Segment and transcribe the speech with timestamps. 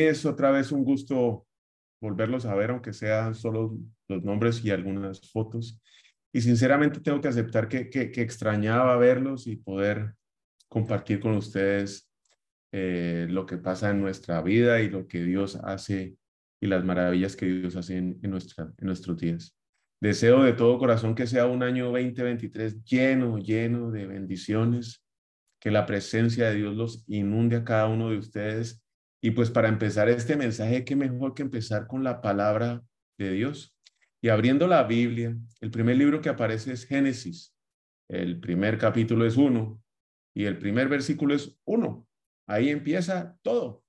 [0.00, 1.46] Es otra vez un gusto
[2.00, 3.78] volverlos a ver, aunque sean solo
[4.08, 5.80] los nombres y algunas fotos.
[6.32, 10.14] Y sinceramente tengo que aceptar que, que, extrañaba verlos y poder
[10.68, 12.10] compartir con ustedes
[12.72, 16.16] eh, lo que pasa en nuestra vida y lo que Dios hace
[16.58, 19.54] y las maravillas que Dios hace en, nuestra, en nuestros días.
[20.00, 25.04] Deseo de todo corazón que sea un año 2023 lleno, lleno de bendiciones,
[25.60, 28.81] que la presencia de Dios los inunde a cada uno de ustedes
[29.24, 32.84] y pues para empezar este mensaje, qué mejor que empezar con la palabra
[33.16, 33.74] de Dios.
[34.20, 37.54] Y abriendo la Biblia, el primer libro que aparece es Génesis.
[38.08, 39.80] El primer capítulo es uno
[40.34, 42.08] y el primer versículo es uno.
[42.48, 43.84] Ahí empieza todo.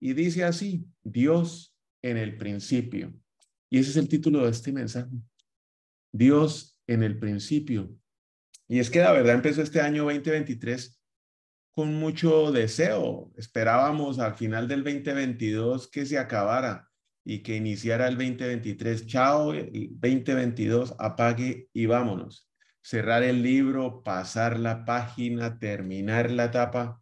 [0.00, 3.14] Y dice así, Dios en el principio.
[3.70, 5.16] Y ese es el título de este mensaje.
[6.12, 7.96] Dios en el principio.
[8.66, 11.00] Y es que la verdad empezó este año 2023
[11.74, 13.32] con mucho deseo.
[13.36, 16.88] Esperábamos al final del 2022 que se acabara
[17.24, 19.06] y que iniciara el 2023.
[19.06, 22.48] Chao, el 2022, apague y vámonos.
[22.82, 27.00] Cerrar el libro, pasar la página, terminar la etapa.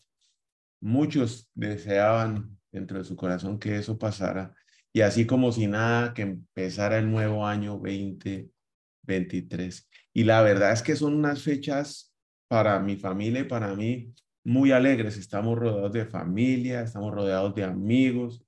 [0.80, 4.54] Muchos deseaban dentro de su corazón que eso pasara.
[4.92, 9.88] Y así como si nada, que empezara el nuevo año 2023.
[10.14, 12.14] Y la verdad es que son unas fechas
[12.48, 17.64] para mi familia y para mí muy alegres, estamos rodeados de familia, estamos rodeados de
[17.64, 18.44] amigos,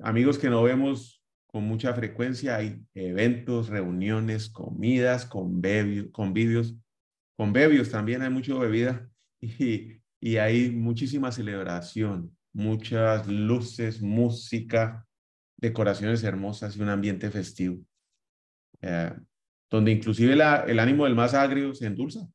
[0.00, 6.74] amigos que no vemos con mucha frecuencia, hay eventos, reuniones, comidas, convivios, convivios,
[7.36, 9.08] convivios también hay mucha bebida
[9.40, 15.06] y, y hay muchísima celebración, muchas luces, música,
[15.56, 17.78] decoraciones hermosas y un ambiente festivo,
[18.80, 19.14] eh,
[19.70, 22.28] donde inclusive la, el ánimo del más agrio se endulza.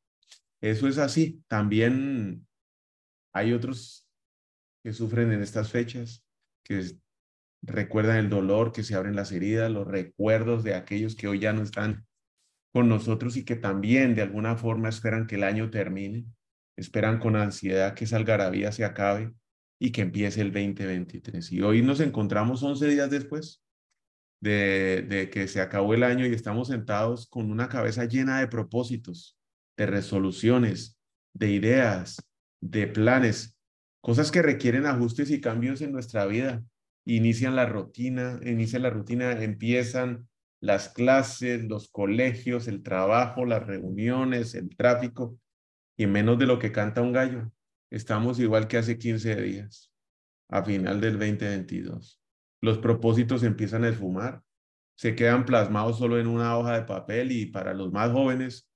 [0.61, 1.44] Eso es así.
[1.47, 2.47] También
[3.37, 4.07] hay otros
[4.83, 6.25] que sufren en estas fechas,
[6.63, 6.83] que
[7.61, 11.53] recuerdan el dolor, que se abren las heridas, los recuerdos de aquellos que hoy ya
[11.53, 12.05] no están
[12.73, 16.25] con nosotros y que también de alguna forma esperan que el año termine,
[16.75, 19.33] esperan con ansiedad que esa algarabía se acabe
[19.79, 21.51] y que empiece el 2023.
[21.51, 23.63] Y hoy nos encontramos 11 días después
[24.41, 28.47] de, de que se acabó el año y estamos sentados con una cabeza llena de
[28.47, 29.37] propósitos,
[29.75, 30.99] de resoluciones,
[31.33, 32.17] de ideas,
[32.62, 33.57] de planes,
[34.01, 36.63] cosas que requieren ajustes y cambios en nuestra vida.
[37.06, 40.28] Inician la rutina, inicia la rutina, empiezan
[40.59, 45.38] las clases, los colegios, el trabajo, las reuniones, el tráfico,
[45.97, 47.51] y menos de lo que canta un gallo.
[47.90, 49.91] Estamos igual que hace 15 días,
[50.50, 52.22] a final del 2022.
[52.62, 54.41] Los propósitos empiezan a esfumar,
[54.96, 58.67] se quedan plasmados solo en una hoja de papel y para los más jóvenes,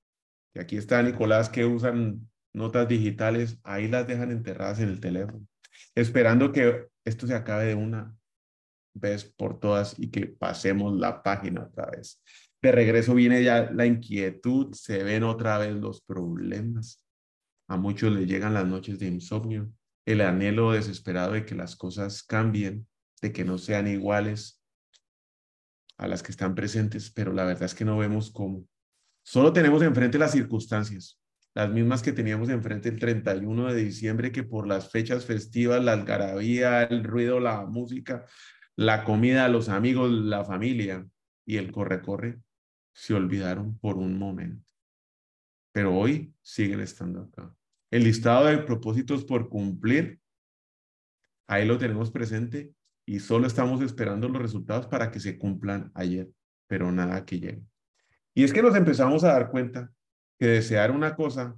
[0.54, 5.46] aquí está Nicolás que usan notas digitales, ahí las dejan enterradas en el teléfono,
[5.94, 8.16] esperando que esto se acabe de una
[8.94, 12.22] vez por todas y que pasemos la página otra vez.
[12.60, 17.04] De regreso viene ya la inquietud, se ven otra vez los problemas.
[17.68, 19.72] A muchos les llegan las noches de insomnio,
[20.06, 22.86] el anhelo desesperado de que las cosas cambien,
[23.20, 24.62] de que no sean iguales
[25.96, 28.66] a las que están presentes, pero la verdad es que no vemos cómo.
[29.24, 31.21] Solo tenemos enfrente las circunstancias,
[31.54, 35.92] las mismas que teníamos enfrente el 31 de diciembre, que por las fechas festivas, la
[35.92, 38.24] algarabía, el ruido, la música,
[38.76, 41.06] la comida, los amigos, la familia
[41.44, 42.40] y el corre-corre,
[42.94, 44.72] se olvidaron por un momento.
[45.72, 47.54] Pero hoy siguen estando acá.
[47.90, 50.20] El listado de propósitos por cumplir,
[51.46, 52.72] ahí lo tenemos presente
[53.04, 56.30] y solo estamos esperando los resultados para que se cumplan ayer,
[56.66, 57.62] pero nada que llegue.
[58.34, 59.92] Y es que nos empezamos a dar cuenta
[60.42, 61.56] que desear una cosa,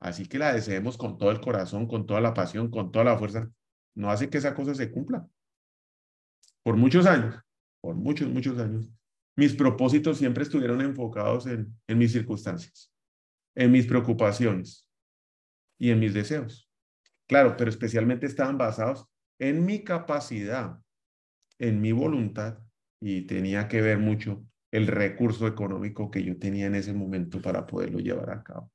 [0.00, 3.16] así que la deseemos con todo el corazón, con toda la pasión, con toda la
[3.16, 3.48] fuerza,
[3.94, 5.24] no hace que esa cosa se cumpla.
[6.64, 7.40] Por muchos años,
[7.80, 8.90] por muchos, muchos años,
[9.36, 12.92] mis propósitos siempre estuvieron enfocados en, mis circunstancias,
[13.54, 14.88] en mis preocupaciones
[15.78, 16.68] y en mis deseos.
[17.28, 19.06] Claro, pero especialmente estaban basados
[19.38, 20.80] en mi capacidad,
[21.60, 22.58] en mi voluntad
[23.00, 27.66] y tenía que ver mucho el recurso económico que yo tenía en ese momento para
[27.66, 28.70] poderlo llevar a cabo.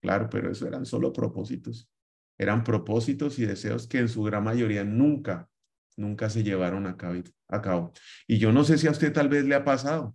[0.00, 1.90] Claro, pero eso eran solo propósitos.
[2.38, 5.48] eran propósitos y deseos que en su gran mayoría nunca,
[5.96, 7.92] nunca se llevaron a cabo.
[8.26, 10.14] Y yo no sé si a usted tal vez le ha pasado.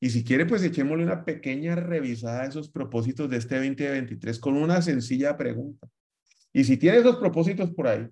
[0.00, 4.56] Y si quiere, pues echémosle una pequeña revisada a esos propósitos de este 2023 con
[4.56, 5.88] una sencilla pregunta.
[6.52, 8.08] Y si tiene esos propósitos por ahí,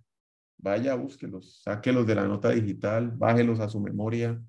[0.58, 4.40] vaya, búsquelos, sáquelos de la nota digital, bájelos a su memoria,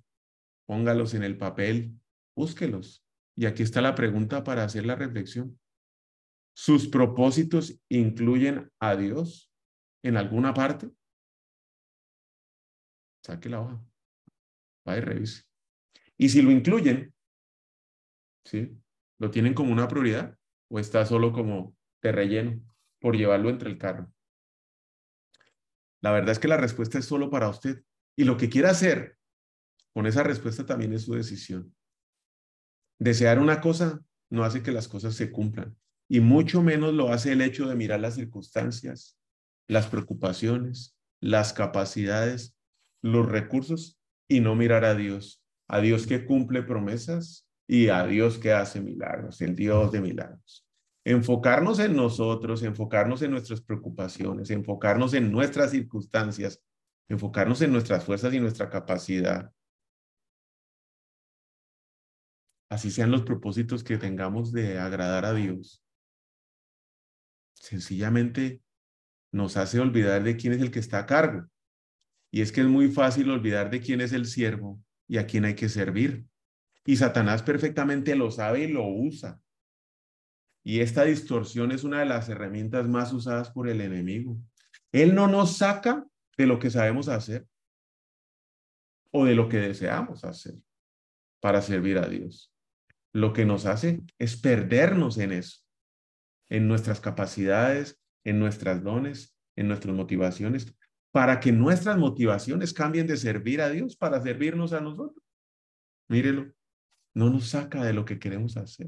[0.68, 2.00] póngalos en el papel,
[2.36, 3.04] búsquelos.
[3.36, 5.60] Y aquí está la pregunta para hacer la reflexión.
[6.56, 9.52] ¿Sus propósitos incluyen a Dios
[10.04, 10.92] en alguna parte?
[13.24, 13.84] Saque la hoja.
[14.86, 15.44] Vaya y revise.
[16.18, 17.14] Y si lo incluyen,
[18.46, 18.76] ¿sí?
[19.20, 20.38] ¿Lo tienen como una prioridad
[20.70, 22.62] o está solo como de relleno
[23.00, 24.12] por llevarlo entre el carro?
[26.02, 27.84] La verdad es que la respuesta es solo para usted.
[28.16, 29.17] Y lo que quiera hacer
[29.98, 31.74] con esa respuesta también es su decisión.
[33.00, 34.00] Desear una cosa
[34.30, 35.76] no hace que las cosas se cumplan
[36.08, 39.18] y mucho menos lo hace el hecho de mirar las circunstancias,
[39.68, 42.56] las preocupaciones, las capacidades,
[43.02, 48.38] los recursos y no mirar a Dios, a Dios que cumple promesas y a Dios
[48.38, 50.64] que hace milagros, el Dios de milagros.
[51.06, 56.62] Enfocarnos en nosotros, enfocarnos en nuestras preocupaciones, enfocarnos en nuestras circunstancias,
[57.10, 59.52] enfocarnos en nuestras fuerzas y nuestra capacidad.
[62.70, 65.84] Así sean los propósitos que tengamos de agradar a Dios
[67.60, 68.62] sencillamente
[69.32, 71.48] nos hace olvidar de quién es el que está a cargo.
[72.32, 75.46] Y es que es muy fácil olvidar de quién es el siervo y a quién
[75.46, 76.26] hay que servir.
[76.86, 79.40] Y Satanás perfectamente lo sabe y lo usa.
[80.64, 84.38] Y esta distorsión es una de las herramientas más usadas por el enemigo.
[84.92, 86.06] Él no nos saca
[86.38, 87.48] de lo que sabemos hacer
[89.12, 90.56] o de lo que deseamos hacer
[91.40, 92.52] para servir a Dios.
[93.18, 95.62] Lo que nos hace es perdernos en eso
[96.50, 100.78] en nuestras capacidades, en nuestras dones, en nuestras motivaciones,
[101.12, 105.26] para que nuestras motivaciones cambien de servir a Dios para servirnos a nosotros.
[106.08, 106.54] Mírelo,
[107.16, 108.88] no nos saca de lo que queremos hacer,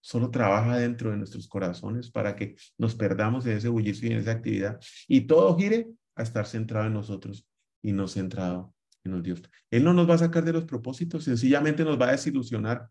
[0.00, 4.20] solo trabaja dentro de nuestros corazones para que nos perdamos en ese bullicio y en
[4.20, 7.46] esa actividad y todo gire a estar centrado en nosotros
[7.82, 8.74] y no centrado
[9.04, 9.42] en los Dios.
[9.70, 12.88] Él no nos va a sacar de los propósitos, sencillamente nos va a desilusionar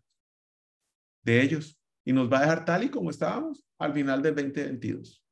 [1.28, 5.24] de ellos y nos va a dejar tal y como estábamos al final del 2022.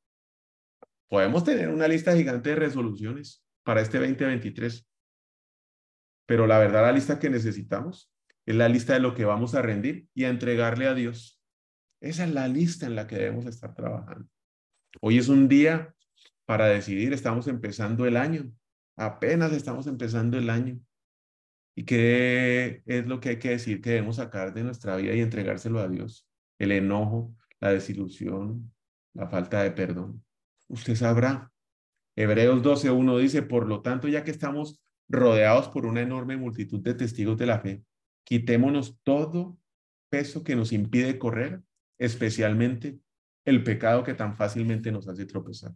[1.09, 4.87] Podemos tener una lista gigante de resoluciones para este 2023,
[6.27, 8.13] pero la verdad la lista que necesitamos
[8.45, 11.41] es la lista de lo que vamos a rendir y a entregarle a Dios.
[12.01, 14.29] Esa es la lista en la que debemos estar trabajando.
[15.01, 15.95] Hoy es un día
[16.45, 18.53] para decidir, estamos empezando el año,
[18.97, 20.79] apenas estamos empezando el año.
[21.77, 25.21] ¿Y qué es lo que hay que decir que debemos sacar de nuestra vida y
[25.21, 26.27] entregárselo a Dios?
[26.59, 28.73] el enojo, la desilusión,
[29.15, 30.25] la falta de perdón.
[30.69, 31.53] Usted sabrá.
[32.17, 36.95] Hebreos 12.1 dice, por lo tanto, ya que estamos rodeados por una enorme multitud de
[36.95, 37.85] testigos de la fe,
[38.25, 39.59] quitémonos todo
[40.09, 41.63] peso que nos impide correr,
[41.99, 42.99] especialmente
[43.45, 45.75] el pecado que tan fácilmente nos hace tropezar.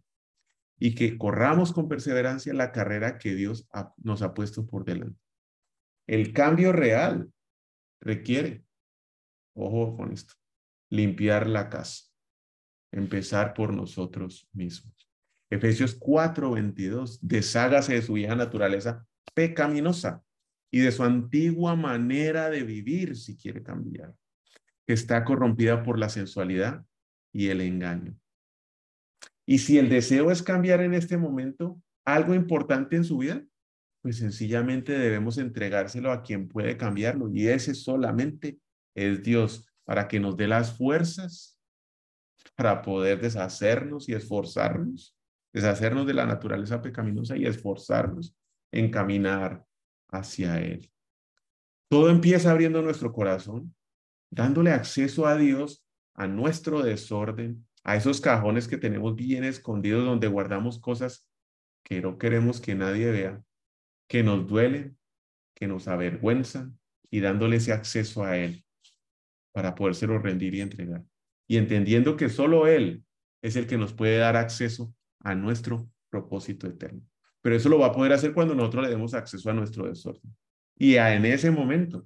[0.78, 3.68] Y que corramos con perseverancia la carrera que Dios
[3.98, 5.20] nos ha puesto por delante.
[6.10, 7.32] El cambio real
[8.00, 8.64] requiere,
[9.54, 10.34] ojo con esto,
[10.90, 12.06] limpiar la casa,
[12.90, 15.08] empezar por nosotros mismos.
[15.50, 20.24] Efesios 4:22, deshágase de su vieja naturaleza pecaminosa
[20.72, 24.12] y de su antigua manera de vivir si quiere cambiar,
[24.88, 26.84] que está corrompida por la sensualidad
[27.32, 28.18] y el engaño.
[29.46, 33.44] Y si el deseo es cambiar en este momento algo importante en su vida,
[34.02, 38.58] pues sencillamente debemos entregárselo a quien puede cambiarlo y ese solamente
[38.94, 41.58] es Dios para que nos dé las fuerzas
[42.54, 45.16] para poder deshacernos y esforzarnos,
[45.52, 48.34] deshacernos de la naturaleza pecaminosa y esforzarnos
[48.72, 49.64] en caminar
[50.08, 50.90] hacia Él.
[51.88, 53.74] Todo empieza abriendo nuestro corazón,
[54.30, 60.28] dándole acceso a Dios, a nuestro desorden, a esos cajones que tenemos bien escondidos donde
[60.28, 61.26] guardamos cosas
[61.82, 63.42] que no queremos que nadie vea,
[64.10, 64.98] que nos duelen,
[65.54, 66.76] que nos avergüenzan
[67.12, 68.64] y dándole ese acceso a Él
[69.52, 71.04] para podérselo rendir y entregar.
[71.46, 73.04] Y entendiendo que solo Él
[73.40, 77.02] es el que nos puede dar acceso a nuestro propósito eterno.
[77.40, 80.36] Pero eso lo va a poder hacer cuando nosotros le demos acceso a nuestro desorden.
[80.76, 82.04] Y en ese momento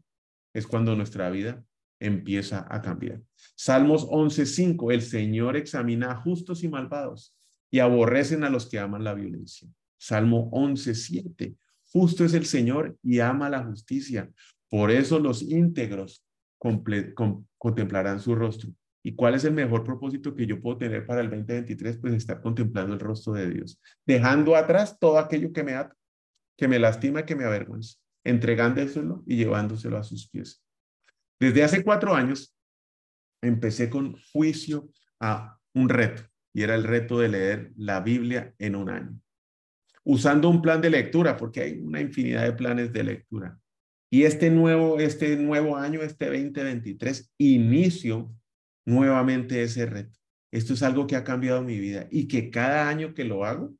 [0.53, 1.65] es cuando nuestra vida
[1.99, 3.23] empieza a cambiar.
[3.57, 7.35] Salmos 11.5, el Señor examina a justos y malvados
[7.71, 9.71] y aborrecen a los que aman la violencia.
[9.97, 11.57] Salmo 11.7,
[11.95, 14.29] justo es el Señor y ama la justicia.
[14.69, 16.27] Por eso los íntegros
[17.59, 18.71] contemplarán su rostro.
[19.03, 21.99] ¿Y cuál es el mejor propósito que yo puedo tener para el 2023?
[21.99, 25.95] Pues estar contemplando el rostro de Dios, dejando atrás todo aquello que me ata,
[26.57, 30.63] que me lastima, que me avergüenza, entregándoselo y llevándoselo a sus pies.
[31.39, 32.57] Desde hace cuatro años
[33.43, 34.89] empecé con juicio
[35.21, 36.23] a un reto
[36.53, 39.21] y era el reto de leer la Biblia en un año,
[40.05, 43.59] usando un plan de lectura, porque hay una infinidad de planes de lectura.
[44.11, 48.33] Y este nuevo, este nuevo año, este 2023, inicio
[48.85, 50.19] nuevamente ese reto.
[50.53, 53.75] Esto es algo que ha cambiado mi vida y que cada año que lo hago,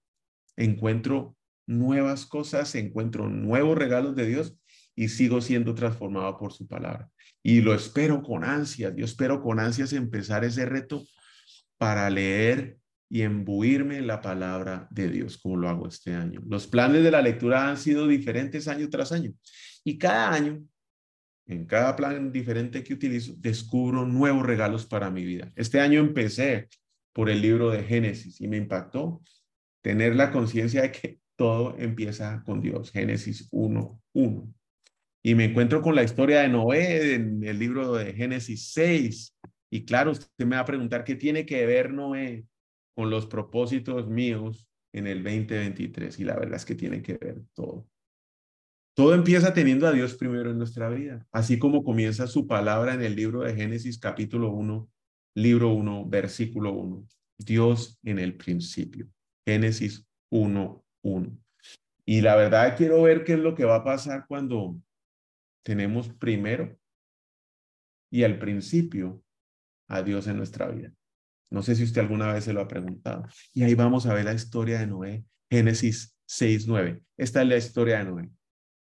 [0.57, 4.57] encuentro nuevas cosas, encuentro nuevos regalos de Dios
[4.97, 7.11] y sigo siendo transformado por su palabra.
[7.43, 11.05] Y lo espero con ansias, yo espero con ansias empezar ese reto
[11.79, 16.41] para leer y embuirme en la palabra de Dios, como lo hago este año.
[16.47, 19.33] Los planes de la lectura han sido diferentes año tras año.
[19.85, 20.65] Y cada año,
[21.47, 25.53] en cada plan diferente que utilizo, descubro nuevos regalos para mi vida.
[25.57, 26.69] Este año empecé
[27.13, 29.23] por el libro de Génesis y me impactó
[29.83, 32.91] tener la conciencia de que todo empieza con Dios.
[32.91, 34.53] Génesis 1.1.
[35.23, 39.35] Y me encuentro con la historia de Noé en el libro de Génesis 6
[39.75, 42.45] y claro, usted me va a preguntar qué tiene que ver Noé
[42.95, 46.19] con los propósitos míos en el 2023.
[46.21, 47.87] Y la verdad es que tiene que ver todo.
[48.97, 53.03] Todo empieza teniendo a Dios primero en nuestra vida, así como comienza su palabra en
[53.03, 54.89] el libro de Génesis capítulo 1,
[55.35, 57.05] libro 1, versículo 1.
[57.39, 59.09] Dios en el principio.
[59.45, 61.39] Génesis 1, 1.
[62.07, 64.81] Y la verdad quiero ver qué es lo que va a pasar cuando
[65.65, 66.79] tenemos primero
[68.13, 69.25] y al principio
[69.89, 70.93] a Dios en nuestra vida.
[71.51, 73.27] No sé si usted alguna vez se lo ha preguntado.
[73.53, 77.03] Y ahí vamos a ver la historia de Noé, Génesis 6, 9.
[77.17, 78.31] Esta es la historia de Noé.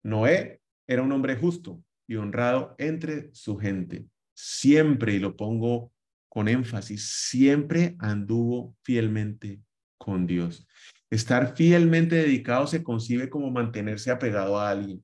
[0.04, 4.06] Noé era un hombre justo y honrado entre su gente.
[4.34, 5.92] Siempre, y lo pongo
[6.30, 9.62] con énfasis, siempre anduvo fielmente
[9.98, 10.68] con Dios.
[11.10, 15.04] Estar fielmente dedicado se concibe como mantenerse apegado a alguien,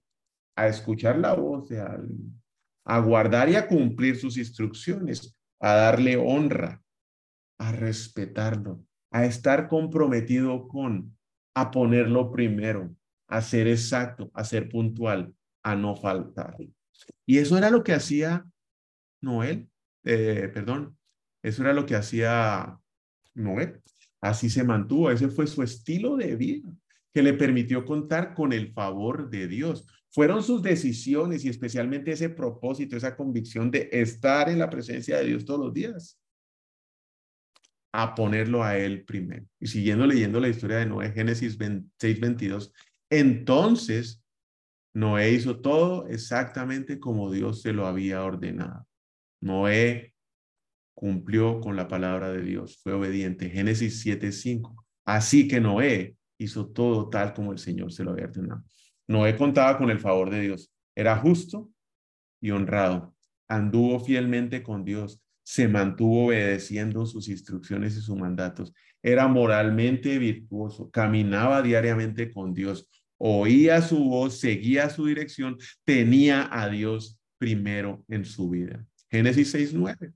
[0.56, 2.42] a escuchar la voz de alguien,
[2.86, 6.81] a guardar y a cumplir sus instrucciones, a darle honra,
[7.62, 11.16] a respetarlo, a estar comprometido con,
[11.54, 12.96] a ponerlo primero,
[13.28, 16.58] a ser exacto, a ser puntual, a no faltar.
[17.24, 18.48] Y eso era lo que hacía
[19.22, 19.70] Noel,
[20.04, 20.98] eh, perdón,
[21.44, 22.80] eso era lo que hacía
[23.36, 23.80] Noé.
[24.22, 26.68] Así se mantuvo, ese fue su estilo de vida
[27.14, 29.86] que le permitió contar con el favor de Dios.
[30.10, 35.26] Fueron sus decisiones y especialmente ese propósito, esa convicción de estar en la presencia de
[35.26, 36.21] Dios todos los días,
[37.94, 39.46] a ponerlo a Él primero.
[39.60, 41.58] Y siguiendo leyendo la historia de Noé, Génesis
[41.98, 42.74] 6, 22,
[43.10, 44.24] entonces
[44.94, 48.88] Noé hizo todo exactamente como Dios se lo había ordenado.
[49.42, 50.14] Noé
[50.94, 53.50] cumplió con la palabra de Dios, fue obediente.
[53.50, 54.86] Génesis 7:5.
[55.06, 58.64] Así que Noé hizo todo tal como el Señor se lo había ordenado.
[59.08, 60.72] Noé contaba con el favor de Dios.
[60.96, 61.70] Era justo
[62.42, 63.16] y honrado.
[63.48, 65.21] Anduvo fielmente con Dios.
[65.44, 68.74] Se mantuvo obedeciendo sus instrucciones y sus mandatos.
[69.02, 70.90] Era moralmente virtuoso.
[70.92, 72.90] Caminaba diariamente con Dios.
[73.18, 75.58] Oía su voz, seguía su dirección.
[75.84, 78.86] Tenía a Dios primero en su vida.
[79.10, 80.14] Génesis 6.9.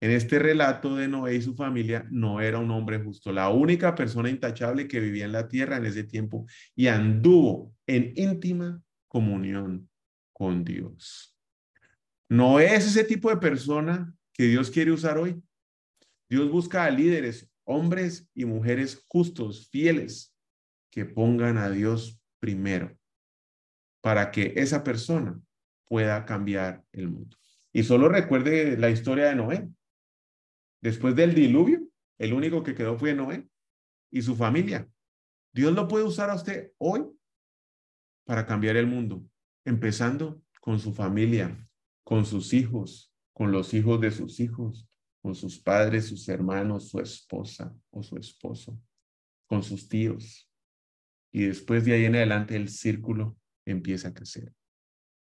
[0.00, 3.94] En este relato de Noé y su familia, no era un hombre justo, la única
[3.94, 9.88] persona intachable que vivía en la tierra en ese tiempo y anduvo en íntima comunión
[10.32, 11.34] con Dios.
[12.28, 15.42] No es ese tipo de persona que Dios quiere usar hoy.
[16.28, 20.34] Dios busca a líderes, hombres y mujeres justos, fieles,
[20.90, 22.96] que pongan a Dios primero
[24.00, 25.40] para que esa persona
[25.88, 27.36] pueda cambiar el mundo.
[27.72, 29.68] Y solo recuerde la historia de Noé.
[30.80, 31.86] Después del diluvio,
[32.18, 33.48] el único que quedó fue Noé
[34.10, 34.88] y su familia.
[35.52, 37.04] Dios lo puede usar a usted hoy
[38.24, 39.24] para cambiar el mundo,
[39.64, 41.68] empezando con su familia,
[42.04, 44.88] con sus hijos, con los hijos de sus hijos,
[45.20, 48.80] con sus padres, sus hermanos, su esposa o su esposo,
[49.46, 50.50] con sus tíos.
[51.34, 54.54] Y después de ahí en adelante el círculo empieza a crecer.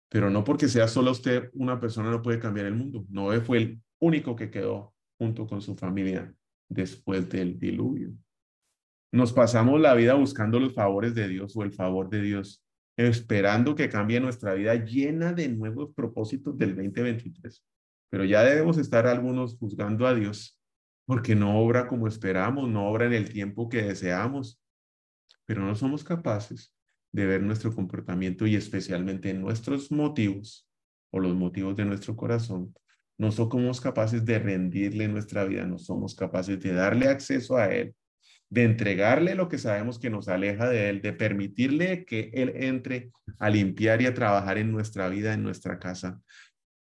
[0.08, 3.04] Pero no porque sea solo usted una persona no puede cambiar el mundo.
[3.10, 6.34] Noé fue el único que quedó junto con su familia
[6.66, 8.14] después del diluvio.
[9.12, 12.64] Nos pasamos la vida buscando los favores de Dios o el favor de Dios,
[12.96, 17.62] esperando que cambie nuestra vida llena de nuevos propósitos del 2023.
[18.10, 20.58] Pero ya debemos estar algunos juzgando a Dios
[21.08, 24.60] porque no obra como esperamos, no obra en el tiempo que deseamos,
[25.46, 26.74] pero no somos capaces
[27.12, 30.68] de ver nuestro comportamiento y especialmente nuestros motivos
[31.10, 32.74] o los motivos de nuestro corazón.
[33.16, 37.94] No somos capaces de rendirle nuestra vida, no somos capaces de darle acceso a Él,
[38.50, 43.10] de entregarle lo que sabemos que nos aleja de Él, de permitirle que Él entre
[43.38, 46.20] a limpiar y a trabajar en nuestra vida, en nuestra casa.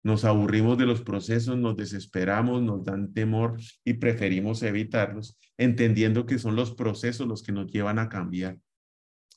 [0.04, 6.38] Nos aburrimos de los procesos, nos desesperamos, nos dan temor y preferimos evitarlos, entendiendo que
[6.38, 8.58] son los procesos los que nos llevan a cambiar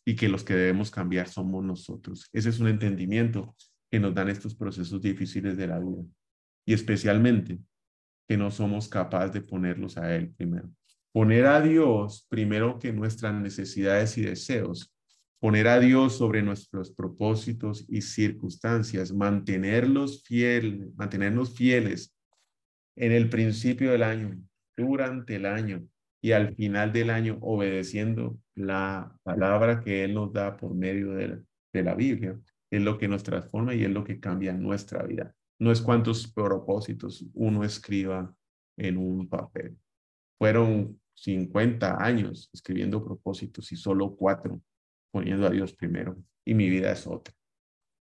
[0.06, 2.30] y que los que debemos cambiar somos nosotros.
[2.34, 3.56] Ese es un entendimiento
[3.90, 6.04] que nos dan estos procesos difíciles de la vida
[6.66, 7.60] y especialmente
[8.28, 10.70] que no somos capaces de ponerlos a Él primero.
[11.12, 14.94] Poner a Dios primero que nuestras necesidades y deseos.
[15.42, 19.12] Poner a Dios sobre nuestros propósitos y circunstancias.
[19.12, 22.16] Mantenerlos fieles, mantenernos fieles
[22.96, 24.42] en el principio del año,
[24.78, 25.86] durante el año
[26.22, 31.42] y al final del año obedeciendo la palabra que Él nos da por medio de
[31.74, 32.40] de la Biblia.
[32.70, 36.26] Es lo que nos transforma y es lo que cambia nuestra vida no es cuántos
[36.26, 38.36] propósitos uno escriba
[38.78, 39.78] en un papel.
[40.40, 44.60] Fueron 50 años escribiendo propósitos y solo cuatro
[45.12, 46.18] poniendo a Dios primero.
[46.46, 47.34] Y mi vida es otra.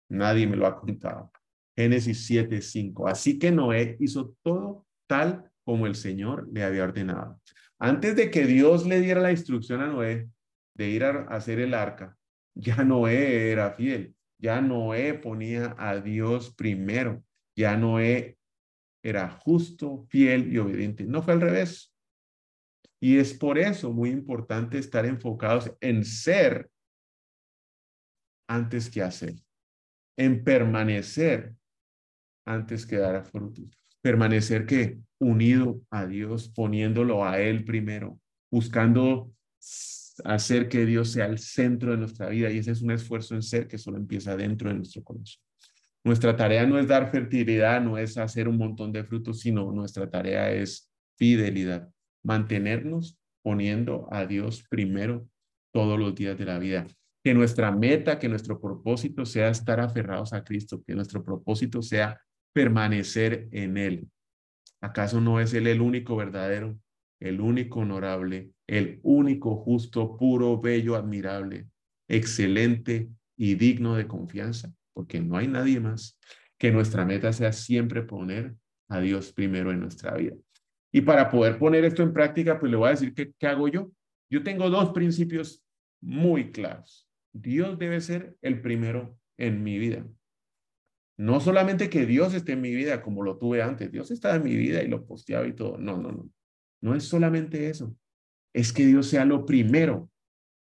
[0.09, 1.31] Nadie me lo ha contado.
[1.75, 3.07] Génesis 7, 5.
[3.07, 7.39] Así que Noé hizo todo tal como el Señor le había ordenado.
[7.79, 10.29] Antes de que Dios le diera la instrucción a Noé
[10.75, 12.17] de ir a hacer el arca,
[12.55, 14.15] ya Noé era fiel.
[14.39, 17.23] Ya Noé ponía a Dios primero.
[17.55, 18.37] Ya Noé
[19.03, 21.05] era justo, fiel y obediente.
[21.05, 21.93] No fue al revés.
[23.01, 26.69] Y es por eso muy importante estar enfocados en ser
[28.53, 29.35] antes que hacer,
[30.15, 31.55] en permanecer
[32.45, 33.65] antes que dar frutos.
[34.01, 38.19] Permanecer que unido a Dios, poniéndolo a Él primero,
[38.51, 39.31] buscando
[40.25, 42.51] hacer que Dios sea el centro de nuestra vida.
[42.51, 45.41] Y ese es un esfuerzo en ser que solo empieza dentro de nuestro corazón.
[46.03, 50.09] Nuestra tarea no es dar fertilidad, no es hacer un montón de frutos, sino nuestra
[50.09, 51.89] tarea es fidelidad,
[52.23, 55.27] mantenernos poniendo a Dios primero
[55.71, 56.85] todos los días de la vida.
[57.23, 62.19] Que nuestra meta, que nuestro propósito sea estar aferrados a Cristo, que nuestro propósito sea
[62.53, 64.07] permanecer en Él.
[64.81, 66.77] ¿Acaso no es Él el único verdadero,
[67.19, 71.67] el único honorable, el único justo, puro, bello, admirable,
[72.09, 74.73] excelente y digno de confianza?
[74.93, 76.17] porque no hay nadie más,
[76.57, 78.55] que nuestra meta sea siempre poner
[78.87, 80.35] a Dios primero en nuestra vida.
[80.91, 83.91] Y para poder poner esto en práctica, pues le voy a decir qué, hago yo.
[84.29, 85.63] Yo tengo dos principios
[86.01, 87.02] muy claros.
[87.33, 90.05] Dios debe ser el primero en mi vida.
[91.17, 94.43] No solamente que Dios esté en mi vida como lo tuve antes, Dios está en
[94.43, 95.77] mi vida y lo posteaba y todo.
[95.77, 96.29] No, no, no.
[96.81, 97.95] No es solamente eso.
[98.53, 100.09] Es que Dios sea lo primero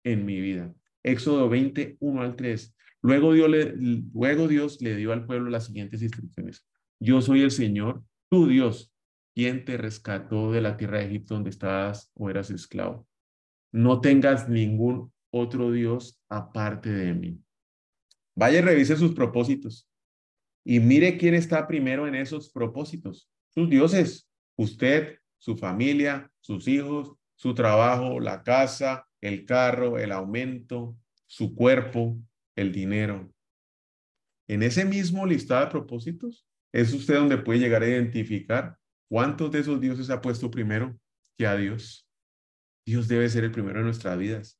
[0.04, 0.74] en mi vida.
[1.02, 2.76] Éxodo 20, 1 al 3.
[3.02, 3.74] Luego Dios, le,
[4.12, 6.66] luego Dios le dio al pueblo las siguientes instrucciones.
[7.00, 8.92] Yo soy el Señor, tu Dios,
[9.34, 13.08] quien te rescató de la tierra de Egipto donde estabas o eras esclavo.
[13.72, 17.38] No tengas ningún otro Dios aparte de mí.
[18.34, 19.88] Vaya y revise sus propósitos
[20.64, 23.28] y mire quién está primero en esos propósitos.
[23.48, 30.96] Sus dioses, usted, su familia, sus hijos, su trabajo, la casa, el carro, el aumento,
[31.26, 32.18] su cuerpo,
[32.56, 33.32] el dinero.
[34.48, 38.76] En ese mismo listado de propósitos, es usted donde puede llegar a identificar
[39.08, 40.96] cuántos de esos dioses ha puesto primero
[41.36, 42.06] que a Dios.
[42.86, 44.59] Dios debe ser el primero en nuestras vidas,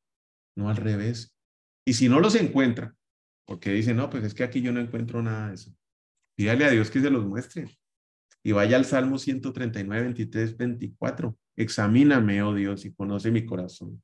[0.57, 1.37] no al revés.
[1.85, 2.95] Y si no los encuentra,
[3.47, 5.75] porque dice, no, pues es que aquí yo no encuentro nada de eso,
[6.37, 7.67] pídale a Dios que se los muestre.
[8.43, 11.37] Y vaya al Salmo 139, 23, 24.
[11.57, 14.03] Examíname, oh Dios, y conoce mi corazón.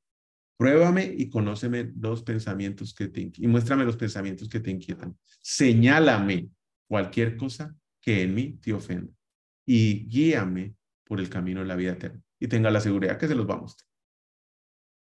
[0.59, 5.17] Pruébame y conóceme los pensamientos que te y muéstrame los pensamientos que te inquietan.
[5.41, 6.51] Señálame
[6.89, 9.13] cualquier cosa que en mí te ofenda
[9.67, 12.23] y guíame por el camino de la vida eterna.
[12.39, 13.89] Y tenga la seguridad que se los va a mostrar.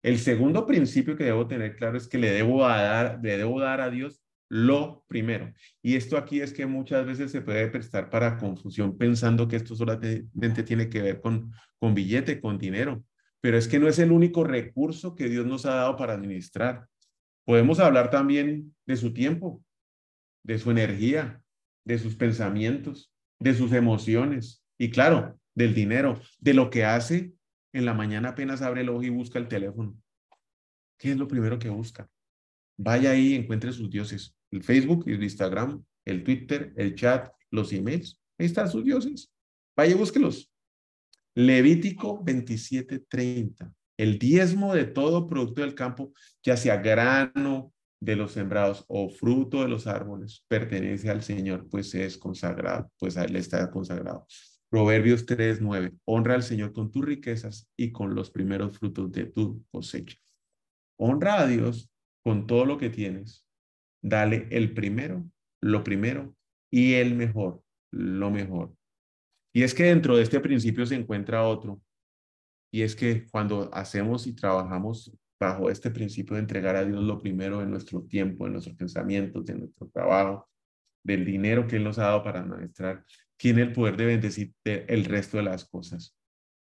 [0.04, 3.82] El segundo principio que debo tener claro es que le debo dar, le debo dar
[3.82, 5.54] a Dios lo primero.
[5.82, 9.76] Y esto aquí es que muchas veces se puede prestar para confusión pensando que esto
[9.76, 13.04] solamente tiene que ver con, con billete, con dinero
[13.42, 16.88] pero es que no es el único recurso que Dios nos ha dado para administrar.
[17.46, 19.64] Podemos hablar también de su tiempo,
[20.44, 21.42] de su energía,
[21.86, 27.32] de sus pensamientos, de sus emociones y claro, del dinero, de lo que hace
[27.78, 29.96] en la mañana apenas abre el ojo y busca el teléfono.
[30.98, 32.10] ¿Qué es lo primero que busca?
[32.78, 34.36] Vaya ahí y encuentre sus dioses.
[34.52, 38.20] El Facebook, el Instagram, el Twitter, el chat, los emails.
[38.38, 39.32] Ahí están sus dioses.
[39.76, 40.52] Vaya y búsquelos.
[41.36, 43.74] Levítico 27:30.
[43.98, 46.14] El diezmo de todo producto del campo,
[46.44, 51.94] ya sea grano, de los sembrados o fruto de los árboles pertenece al Señor, pues
[51.96, 54.26] es consagrado, pues a él está consagrado.
[54.70, 55.94] Proverbios 3, 9.
[56.06, 60.18] Honra al Señor con tus riquezas y con los primeros frutos de tu cosecha.
[61.00, 61.90] Honra a Dios
[62.24, 63.46] con todo lo que tienes.
[64.02, 65.26] Dale el primero,
[65.62, 66.36] lo primero,
[66.70, 68.74] y el mejor, lo mejor.
[69.54, 71.82] Y es que dentro de este principio se encuentra otro,
[72.72, 77.18] y es que cuando hacemos y trabajamos bajo este principio de entregar a Dios lo
[77.18, 80.50] primero en nuestro tiempo, en nuestros pensamientos, en nuestro trabajo,
[81.04, 83.06] del dinero que Él nos ha dado para administrar,
[83.38, 86.16] tiene el poder de bendecir el resto de las cosas.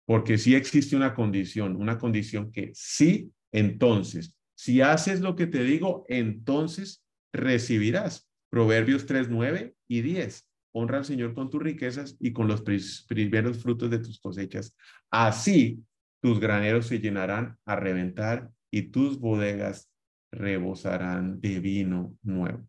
[0.05, 5.63] Porque si existe una condición, una condición que sí, entonces, si haces lo que te
[5.63, 8.29] digo, entonces recibirás.
[8.49, 10.49] Proverbios 3, 9 y 10.
[10.73, 12.61] Honra al Señor con tus riquezas y con los
[13.07, 14.75] primeros frutos de tus cosechas.
[15.11, 15.83] Así
[16.21, 19.89] tus graneros se llenarán a reventar y tus bodegas
[20.31, 22.67] rebosarán de vino nuevo.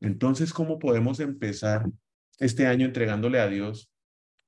[0.00, 1.90] Entonces, ¿cómo podemos empezar
[2.40, 3.92] este año entregándole a Dios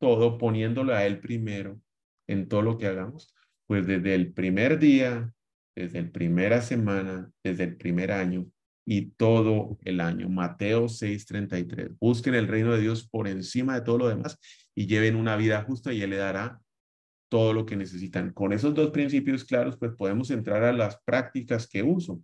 [0.00, 1.80] todo, poniéndole a Él primero
[2.26, 3.34] en todo lo que hagamos?
[3.66, 5.32] Pues desde el primer día,
[5.76, 8.46] desde la primera semana, desde el primer año
[8.84, 10.28] y todo el año.
[10.28, 11.96] Mateo 6:33.
[12.00, 14.38] Busquen el reino de Dios por encima de todo lo demás
[14.74, 16.60] y lleven una vida justa y Él le dará
[17.30, 18.32] todo lo que necesitan.
[18.32, 22.22] Con esos dos principios claros, pues podemos entrar a las prácticas que uso,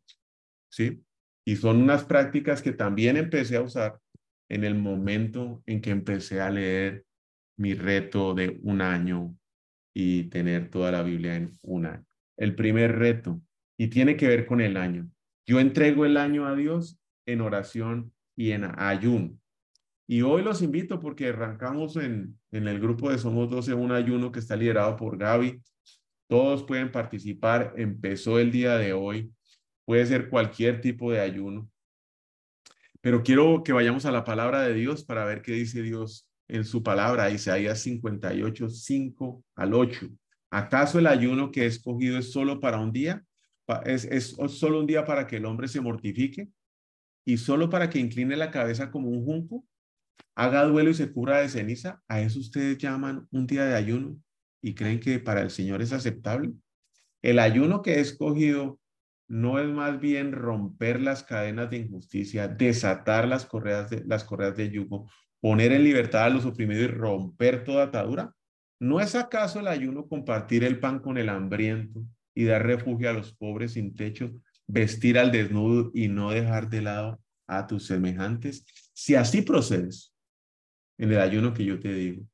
[0.70, 1.02] ¿sí?
[1.46, 3.98] Y son unas prácticas que también empecé a usar
[4.48, 7.04] en el momento en que empecé a leer
[7.56, 9.37] mi reto de un año
[9.94, 12.04] y tener toda la Biblia en un año.
[12.37, 13.40] El primer reto,
[13.78, 15.08] y tiene que ver con el año.
[15.46, 19.38] Yo entrego el año a Dios en oración y en ayuno.
[20.06, 24.32] Y hoy los invito porque arrancamos en, en el grupo de Somos 12 un ayuno
[24.32, 25.62] que está liderado por Gaby.
[26.28, 27.74] Todos pueden participar.
[27.76, 29.32] Empezó el día de hoy.
[29.84, 31.70] Puede ser cualquier tipo de ayuno.
[33.00, 36.64] Pero quiero que vayamos a la palabra de Dios para ver qué dice Dios en
[36.64, 37.30] su palabra.
[37.30, 40.08] Isaías 58, 5 al 8.
[40.50, 43.24] ¿Acaso el ayuno que he escogido es solo para un día?
[43.84, 46.48] ¿Es, es solo un día para que el hombre se mortifique?
[47.24, 49.64] ¿Y solo para que incline la cabeza como un junco?
[50.38, 54.16] haga duelo y se cura de ceniza, a eso ustedes llaman un día de ayuno
[54.62, 56.52] y creen que para el Señor es aceptable.
[57.22, 58.78] El ayuno que he escogido
[59.29, 64.57] no es más bien romper las cadenas de injusticia, desatar las correas de, las correas
[64.57, 65.09] de yugo,
[65.41, 68.35] poner en libertad a los oprimidos y romper toda atadura.
[68.81, 73.12] ¿No es acaso el ayuno compartir el pan con el hambriento y dar refugio a
[73.12, 74.33] los pobres sin techo,
[74.67, 78.64] vestir al desnudo y no dejar de lado a tus semejantes?
[78.95, 80.14] Si así procedes
[80.97, 82.25] en el ayuno que yo te digo,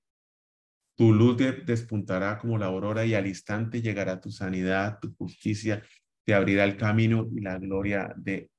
[0.97, 5.83] tu luz despuntará como la aurora y al instante llegará tu sanidad, tu justicia,
[6.25, 8.51] te abrirá el camino y la gloria de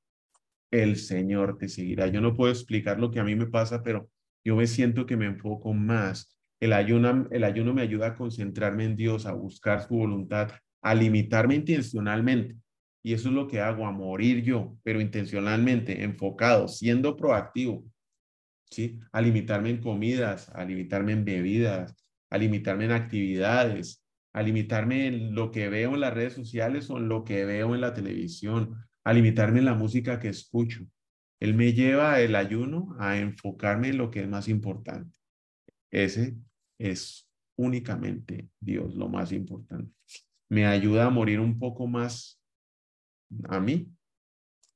[0.71, 2.08] el Señor te seguirá.
[2.08, 4.10] Yo no puedo explicar lo que a mí me pasa, pero
[4.43, 6.38] yo me siento que me enfoco más.
[6.60, 10.51] El ayuno, el ayuno me ayuda a concentrarme en Dios, a buscar su voluntad,
[10.82, 12.56] a limitarme intencionalmente.
[13.04, 17.86] Y eso es lo que hago, a morir yo, pero intencionalmente, enfocado, siendo proactivo,
[18.69, 18.99] ¿sí?
[19.12, 21.95] A limitarme en comidas, a limitarme en bebidas,
[22.30, 24.04] a limitarme en actividades,
[24.36, 27.74] a limitarme en lo que veo en las redes sociales o en lo que veo
[27.74, 30.86] en la televisión, a limitarme en la música que escucho.
[31.39, 35.10] Él me lleva el ayuno a enfocarme en lo que es más importante.
[35.89, 36.36] Ese
[36.78, 39.93] es únicamente Dios, lo más importante.
[40.50, 42.43] Me ayuda a morir un poco más
[43.45, 43.89] a mí,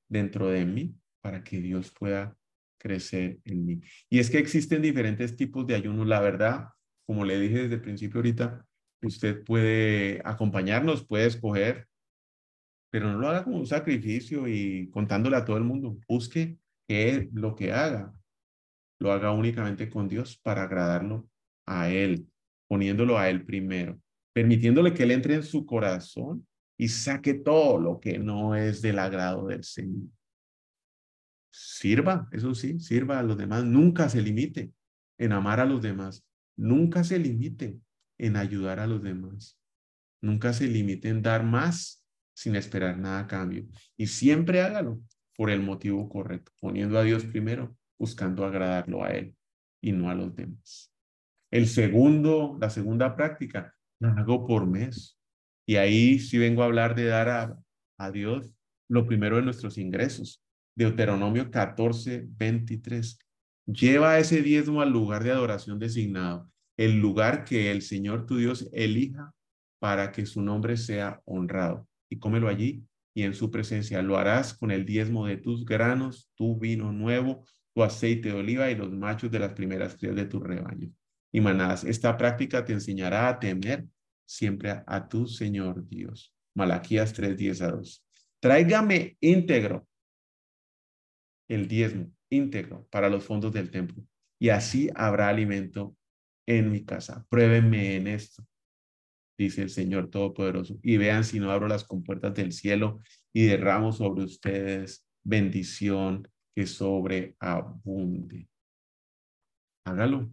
[0.08, 2.34] dentro de mí, para que Dios pueda
[2.78, 3.82] crecer en mí.
[4.10, 6.06] Y es que existen diferentes tipos de ayuno.
[6.06, 6.70] La verdad,
[7.06, 8.66] como le dije desde el principio ahorita,
[9.02, 11.88] usted puede acompañarnos, puede escoger,
[12.92, 15.98] pero no lo haga como un sacrificio y contándole a todo el mundo.
[16.08, 16.58] Busque
[16.88, 18.14] que lo que haga,
[19.00, 21.30] lo haga únicamente con Dios para agradarlo
[21.66, 22.28] a Él,
[22.68, 24.00] poniéndolo a Él primero,
[24.34, 29.00] permitiéndole que Él entre en su corazón y saque todo lo que no es del
[29.00, 30.08] agrado del Señor.
[31.52, 33.64] Sirva, eso sí, sirva a los demás.
[33.66, 34.72] Nunca se limite
[35.18, 36.24] en amar a los demás.
[36.56, 37.78] Nunca se limite
[38.20, 39.60] en ayudar a los demás.
[40.22, 42.06] Nunca se limite en dar más
[42.36, 43.66] sin esperar nada a cambio.
[43.98, 45.02] Y siempre hágalo
[45.36, 49.36] por el motivo correcto, poniendo a Dios primero, buscando agradarlo a Él
[49.82, 50.94] y no a los demás.
[51.52, 55.18] El segundo, la segunda práctica, la hago por mes.
[55.66, 57.58] Y ahí sí vengo a hablar de dar a,
[57.98, 58.52] a Dios
[58.90, 60.44] lo primero de nuestros ingresos.
[60.76, 63.20] Deuteronomio 14, 23.
[63.66, 68.70] Lleva ese diezmo al lugar de adoración designado, el lugar que el Señor tu Dios
[68.72, 69.34] elija
[69.80, 71.86] para que su nombre sea honrado.
[72.10, 74.02] Y cómelo allí y en su presencia.
[74.02, 78.72] Lo harás con el diezmo de tus granos, tu vino nuevo, tu aceite de oliva
[78.72, 80.90] y los machos de las primeras crías de tu rebaño.
[81.34, 83.86] Y manadas, esta práctica te enseñará a temer
[84.26, 86.34] siempre a, tu Señor Dios.
[86.56, 88.06] Malaquías 3, 10 a 2.
[88.40, 89.86] Tráigame íntegro
[91.50, 94.02] el diezmo, íntegro para los fondos del templo.
[94.40, 95.98] Y así habrá alimento
[96.50, 97.26] en mi casa.
[97.30, 98.44] Pruébenme en esto,
[99.38, 103.92] dice el Señor Todopoderoso, y vean si no abro las compuertas del cielo y derramo
[103.92, 108.48] sobre ustedes bendición que sobreabunde.
[109.86, 110.30] Hágalo.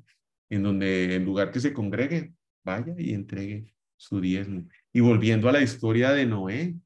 [0.48, 2.32] En donde, en lugar que se congregue,
[2.64, 4.66] vaya y entregue su diezmo.
[4.92, 6.76] Y volviendo a la historia de Noé,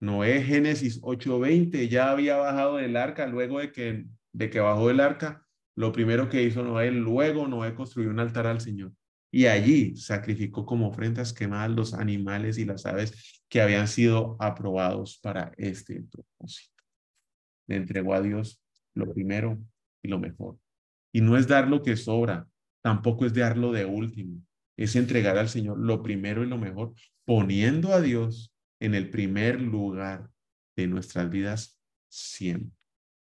[0.00, 5.00] Noé, Génesis 8:20, ya había bajado del arca luego de que, de que bajó del
[5.00, 5.46] arca.
[5.76, 8.92] Lo primero que hizo Noé, luego Noé construyó un altar al Señor.
[9.32, 15.18] Y allí sacrificó como ofrendas quemadas los animales y las aves que habían sido aprobados
[15.22, 16.82] para este propósito.
[17.68, 18.60] Le entregó a Dios
[18.94, 19.58] lo primero
[20.02, 20.58] y lo mejor.
[21.12, 22.48] Y no es dar lo que sobra,
[22.82, 24.42] tampoco es dar lo de último,
[24.76, 26.92] es entregar al Señor lo primero y lo mejor,
[27.24, 30.28] poniendo a Dios en el primer lugar
[30.76, 32.76] de nuestras vidas siempre.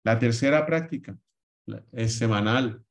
[0.03, 1.17] La tercera práctica
[1.91, 2.83] es semanal,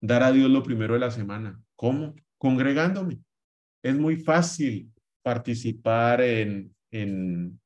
[0.00, 1.60] dar a Dios lo primero de la semana.
[1.76, 2.14] ¿Cómo?
[2.38, 3.20] Congregándome.
[3.82, 7.60] Es muy fácil participar en, en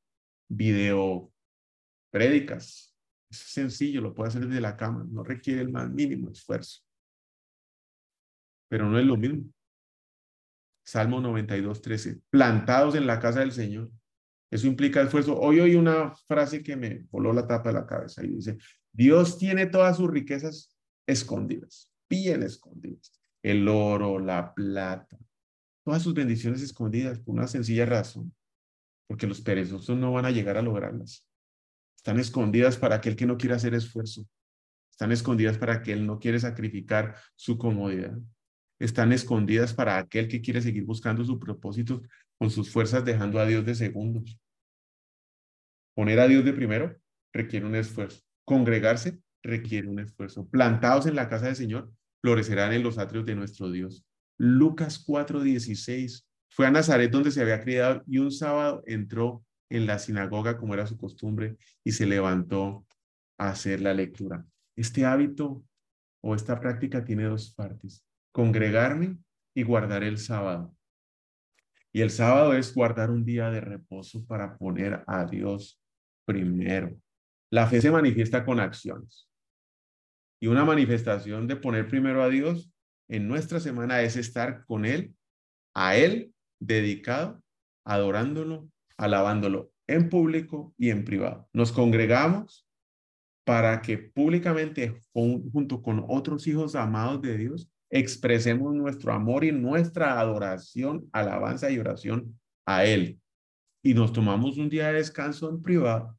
[0.49, 1.31] video
[2.11, 2.95] prédicas.
[3.29, 6.81] Es sencillo, lo puede hacer desde la cama, no requiere el más mínimo esfuerzo.
[8.69, 9.45] Pero no es lo mismo
[10.85, 12.21] Salmo 92, 13.
[12.29, 13.89] Plantados en la casa del Señor.
[14.55, 15.37] Eso implica esfuerzo.
[15.37, 18.57] Hoy oí una frase que me voló la tapa de la cabeza y dice,
[18.89, 20.73] Dios tiene todas sus riquezas
[21.05, 23.21] escondidas, bien escondidas.
[23.43, 25.17] El oro, la plata,
[25.83, 28.33] todas sus bendiciones escondidas por una sencilla razón,
[29.07, 31.27] porque los perezosos no van a llegar a lograrlas.
[31.97, 34.25] Están escondidas para aquel que no quiere hacer esfuerzo.
[34.89, 38.17] Están escondidas para aquel que no quiere sacrificar su comodidad
[38.79, 42.01] están escondidas para aquel que quiere seguir buscando su propósito
[42.37, 44.37] con sus fuerzas, dejando a Dios de segundos.
[45.95, 46.95] Poner a Dios de primero
[47.33, 48.21] requiere un esfuerzo.
[48.45, 50.47] Congregarse requiere un esfuerzo.
[50.47, 54.05] Plantados en la casa del Señor, florecerán en los atrios de nuestro Dios.
[54.37, 56.27] Lucas 4:16.
[56.49, 60.73] Fue a Nazaret donde se había criado y un sábado entró en la sinagoga como
[60.73, 62.85] era su costumbre y se levantó
[63.37, 64.45] a hacer la lectura.
[64.75, 65.65] Este hábito
[66.21, 68.05] o esta práctica tiene dos partes
[68.35, 69.17] congregarme
[69.55, 70.75] y guardar el sábado.
[71.93, 75.81] Y el sábado es guardar un día de reposo para poner a Dios
[76.25, 76.95] primero.
[77.51, 79.27] La fe se manifiesta con acciones.
[80.41, 82.71] Y una manifestación de poner primero a Dios
[83.07, 85.15] en nuestra semana es estar con Él,
[85.73, 87.41] a Él dedicado,
[87.85, 91.47] adorándolo, alabándolo en público y en privado.
[91.53, 92.67] Nos congregamos
[93.45, 100.19] para que públicamente, junto con otros hijos amados de Dios, expresemos nuestro amor y nuestra
[100.19, 103.19] adoración, alabanza y oración a Él.
[103.85, 106.17] Y nos tomamos un día de descanso en privado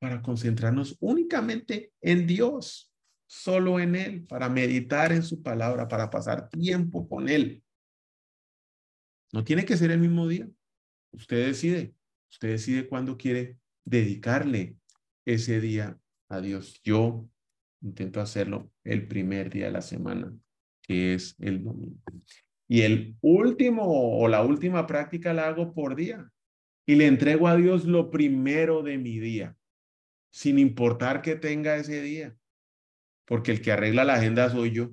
[0.00, 2.90] para concentrarnos únicamente en Dios,
[3.26, 7.62] solo en Él, para meditar en su palabra, para pasar tiempo con Él.
[9.30, 10.48] No tiene que ser el mismo día.
[11.12, 11.94] Usted decide.
[12.30, 14.78] Usted decide cuándo quiere dedicarle
[15.26, 16.80] ese día a Dios.
[16.82, 17.28] Yo
[17.82, 20.34] intento hacerlo el primer día de la semana
[20.80, 22.00] que es el domingo.
[22.68, 23.82] Y el último
[24.18, 26.31] o la última práctica la hago por día
[26.86, 29.56] y le entrego a Dios lo primero de mi día,
[30.30, 32.36] sin importar que tenga ese día,
[33.24, 34.90] porque el que arregla la agenda soy yo.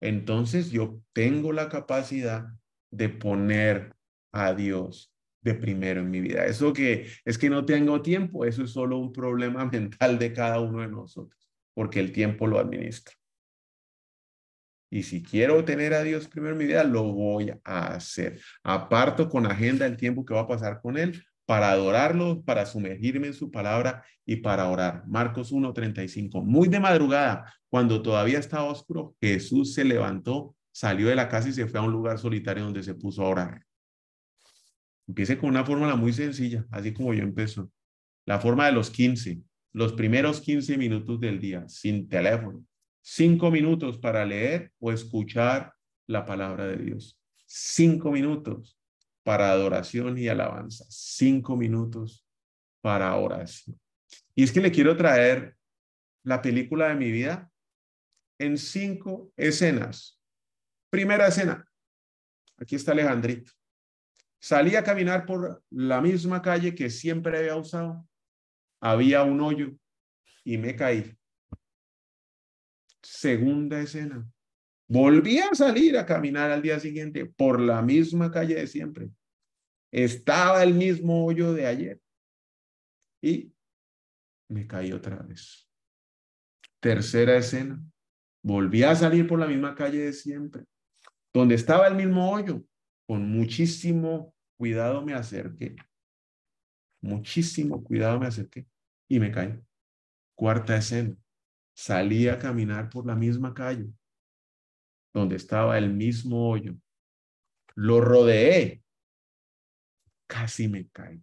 [0.00, 2.46] Entonces yo tengo la capacidad
[2.90, 3.94] de poner
[4.32, 6.44] a Dios de primero en mi vida.
[6.46, 10.60] Eso que es que no tengo tiempo, eso es solo un problema mental de cada
[10.60, 13.17] uno de nosotros, porque el tiempo lo administra.
[14.90, 18.40] Y si quiero tener a Dios primero en mi vida, lo voy a hacer.
[18.62, 23.28] Aparto con agenda el tiempo que va a pasar con Él para adorarlo, para sumergirme
[23.28, 25.02] en su palabra y para orar.
[25.06, 26.42] Marcos 1.35.
[26.44, 31.52] Muy de madrugada, cuando todavía estaba oscuro, Jesús se levantó, salió de la casa y
[31.52, 33.62] se fue a un lugar solitario donde se puso a orar.
[35.06, 37.70] Empiece con una fórmula muy sencilla, así como yo empezó.
[38.26, 39.40] La forma de los 15,
[39.72, 42.62] los primeros 15 minutos del día, sin teléfono,
[43.10, 45.72] Cinco minutos para leer o escuchar
[46.06, 47.18] la palabra de Dios.
[47.46, 48.78] Cinco minutos
[49.22, 50.84] para adoración y alabanza.
[50.90, 52.28] Cinco minutos
[52.82, 53.80] para oración.
[54.34, 55.56] Y es que le quiero traer
[56.22, 57.50] la película de mi vida
[58.38, 60.20] en cinco escenas.
[60.90, 61.66] Primera escena.
[62.58, 63.52] Aquí está Alejandrito.
[64.38, 68.06] Salí a caminar por la misma calle que siempre había usado
[68.80, 69.72] había un hoyo
[70.44, 71.18] y me caí.
[73.18, 74.24] Segunda escena.
[74.86, 79.10] Volví a salir a caminar al día siguiente por la misma calle de siempre.
[79.90, 82.00] Estaba el mismo hoyo de ayer.
[83.20, 83.52] Y
[84.48, 85.68] me caí otra vez.
[86.78, 87.82] Tercera escena.
[88.40, 90.62] Volví a salir por la misma calle de siempre,
[91.34, 92.62] donde estaba el mismo hoyo.
[93.08, 95.74] Con muchísimo cuidado me acerqué.
[97.02, 98.68] Muchísimo cuidado me acerqué
[99.08, 99.60] y me caí.
[100.36, 101.16] Cuarta escena.
[101.80, 103.88] Salí a caminar por la misma calle,
[105.14, 106.74] donde estaba el mismo hoyo.
[107.76, 108.82] Lo rodeé.
[110.26, 111.22] Casi me caigo.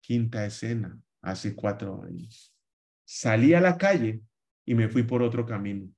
[0.00, 2.56] Quinta escena, hace cuatro años.
[3.04, 4.22] Salí a la calle
[4.64, 5.92] y me fui por otro camino.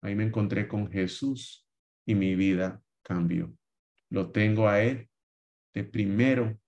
[0.00, 1.68] Ahí me encontré con Jesús
[2.06, 3.54] y mi vida cambió.
[4.08, 5.10] Lo tengo a Él
[5.74, 6.58] de primero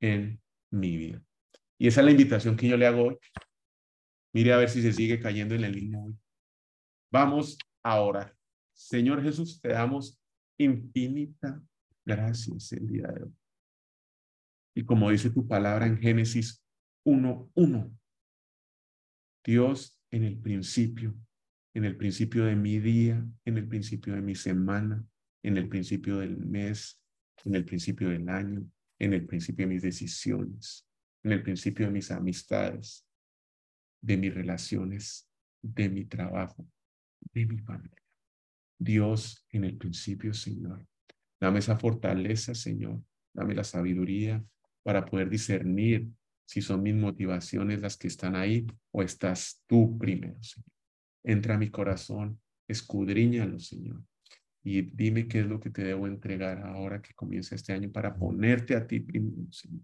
[0.00, 1.22] en mi vida.
[1.76, 3.18] Y esa es la invitación que yo le hago hoy.
[4.32, 6.16] Mire a ver si se sigue cayendo en el mismo.
[7.12, 8.36] Vamos a orar.
[8.72, 10.20] Señor Jesús, te damos
[10.58, 11.62] infinita
[12.04, 13.34] gracias el día de hoy.
[14.74, 16.64] Y como dice tu palabra en Génesis
[17.04, 17.96] 1.1,
[19.44, 21.14] Dios en el principio,
[21.74, 25.04] en el principio de mi día, en el principio de mi semana,
[25.42, 27.00] en el principio del mes,
[27.44, 28.64] en el principio del año,
[28.98, 30.86] en el principio de mis decisiones,
[31.24, 33.06] en el principio de mis amistades,
[34.00, 35.28] de mis relaciones,
[35.62, 36.66] de mi trabajo,
[37.32, 38.02] de mi familia.
[38.78, 40.86] Dios en el principio, Señor.
[41.40, 43.02] Dame esa fortaleza, Señor.
[43.32, 44.44] Dame la sabiduría
[44.82, 46.08] para poder discernir
[46.46, 50.70] si son mis motivaciones las que están ahí o estás tú primero, Señor.
[51.22, 54.02] Entra a mi corazón, escudriñalo, Señor.
[54.62, 58.14] Y dime qué es lo que te debo entregar ahora que comienza este año para
[58.14, 59.82] ponerte a ti primero, Señor.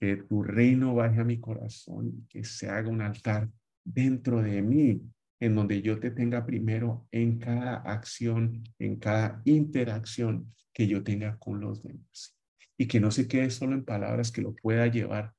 [0.00, 3.48] Que tu reino baje a mi corazón, que se haga un altar
[3.84, 5.02] dentro de mí,
[5.40, 11.38] en donde yo te tenga primero en cada acción, en cada interacción que yo tenga
[11.38, 12.36] con los demás
[12.76, 15.32] y que no se quede solo en palabras, que lo pueda llevar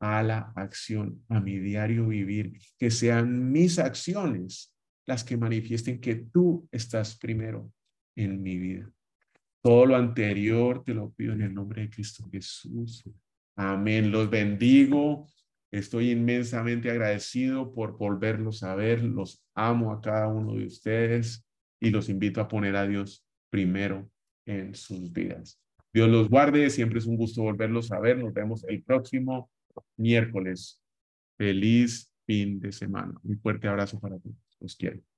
[0.00, 4.74] a la acción, a mi diario vivir, que sean mis acciones
[5.06, 7.70] las que manifiesten que tú estás primero
[8.16, 8.90] en mi vida.
[9.62, 13.04] Todo lo anterior te lo pido en el nombre de Cristo Jesús.
[13.56, 14.10] Amén.
[14.10, 15.28] Los bendigo.
[15.70, 19.02] Estoy inmensamente agradecido por volverlos a ver.
[19.02, 21.44] Los amo a cada uno de ustedes
[21.80, 24.08] y los invito a poner a Dios primero
[24.46, 25.60] en sus vidas.
[25.92, 28.18] Dios los guarde, siempre es un gusto volverlos a ver.
[28.18, 29.50] Nos vemos el próximo
[29.96, 30.80] miércoles.
[31.36, 33.14] Feliz fin de semana.
[33.22, 34.36] Un fuerte abrazo para todos.
[34.60, 35.13] Los quiero.